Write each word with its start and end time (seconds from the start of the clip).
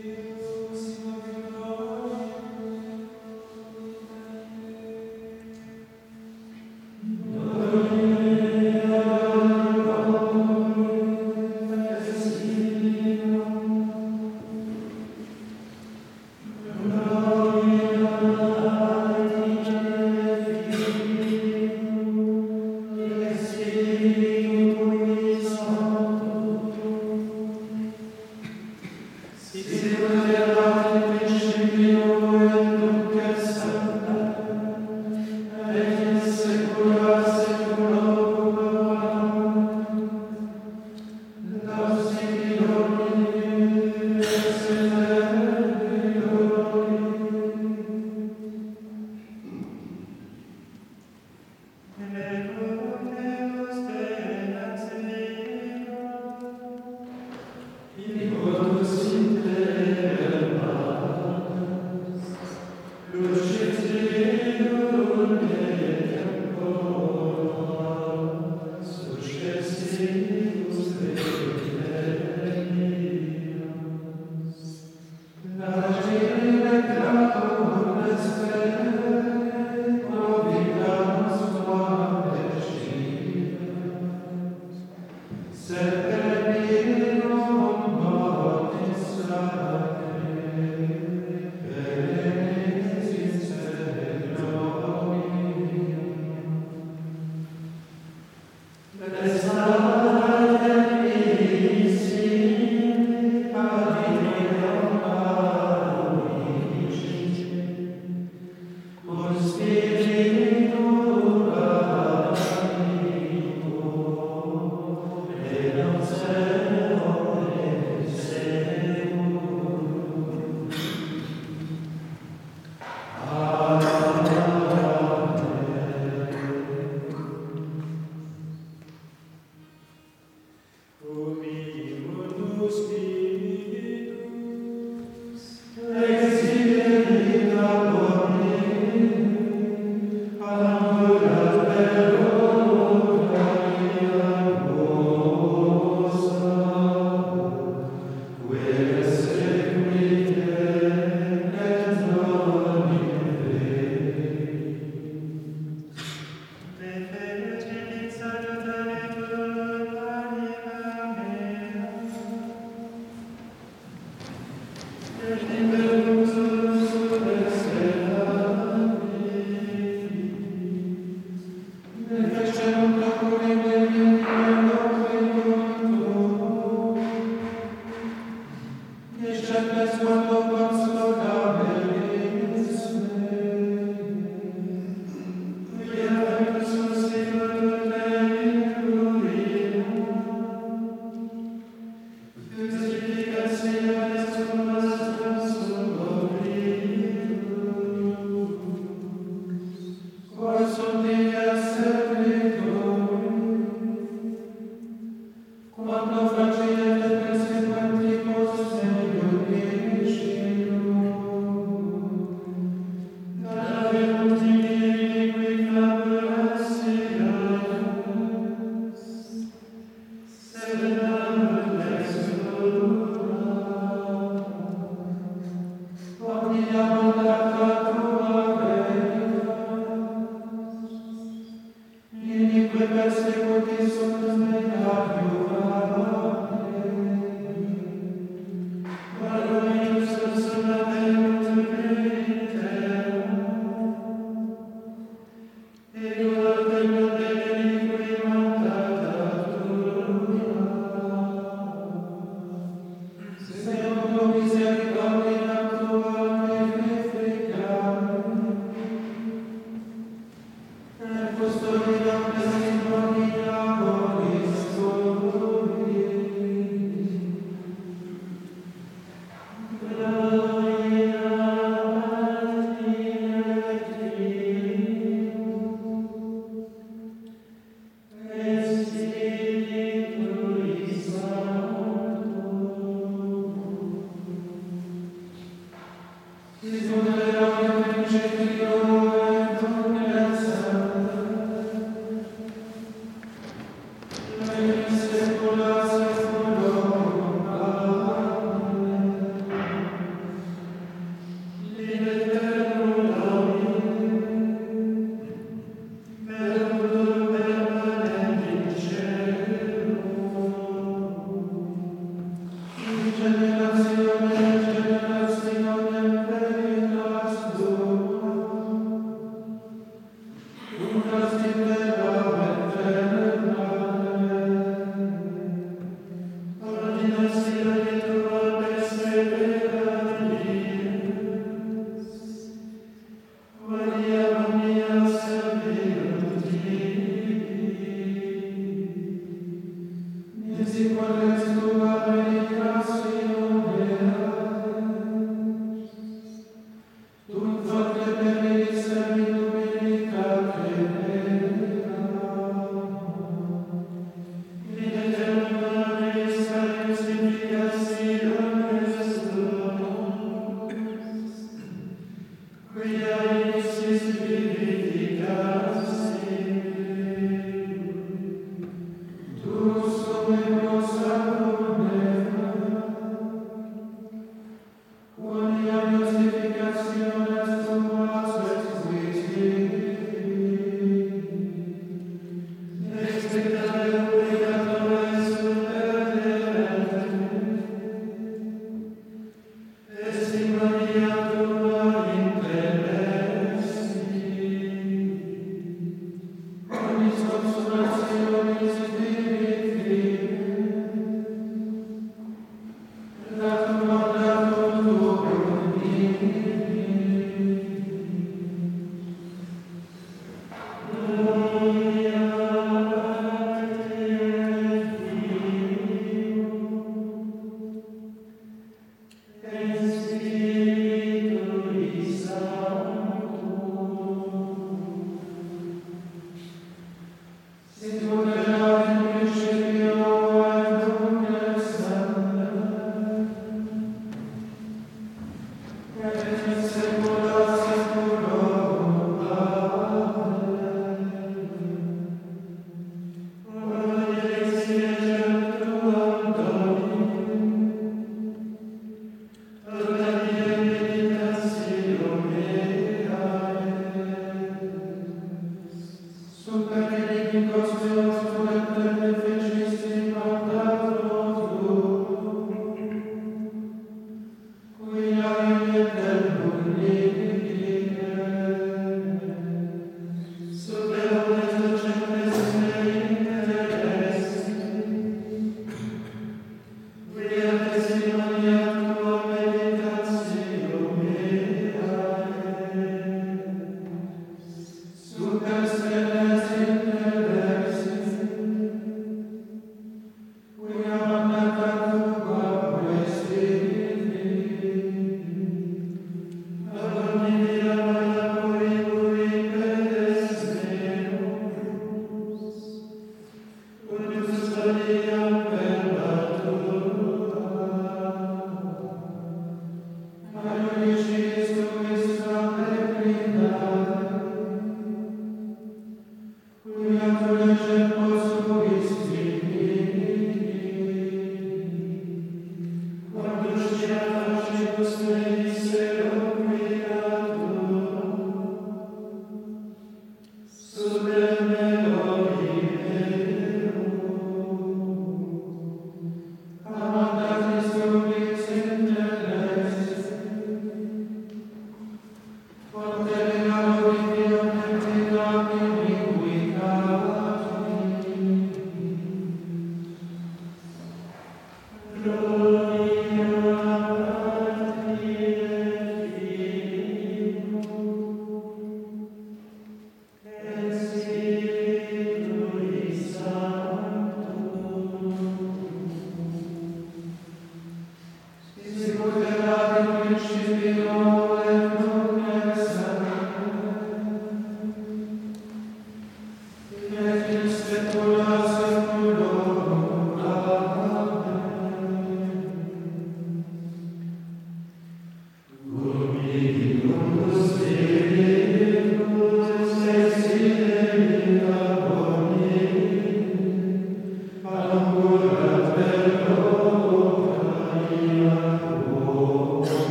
Deus. 0.00 0.41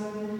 sudden 0.00 0.39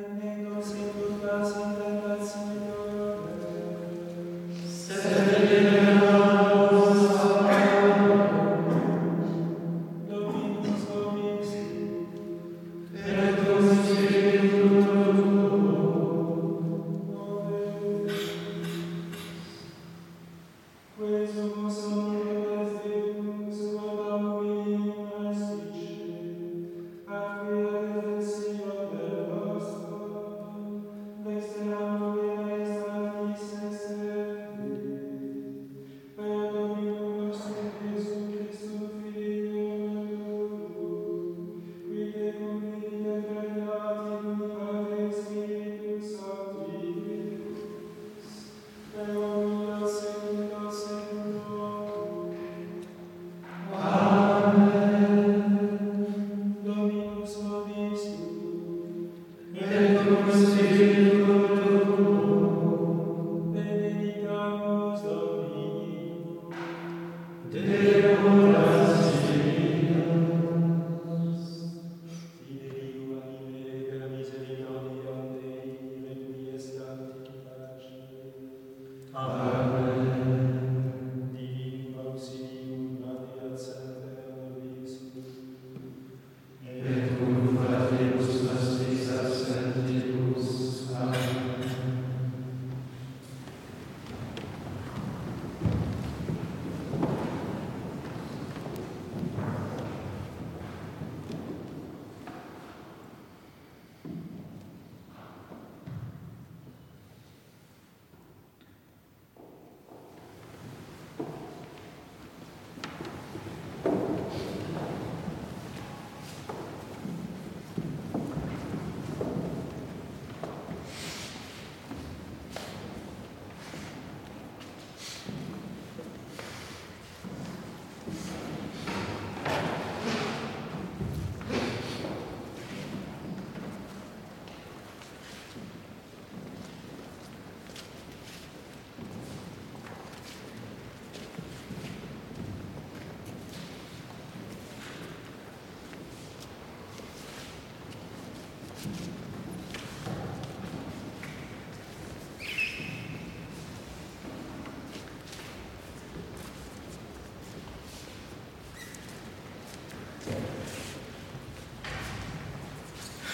Thank 0.00 0.27